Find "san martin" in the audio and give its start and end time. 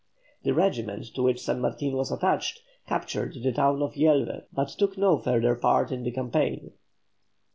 1.43-1.95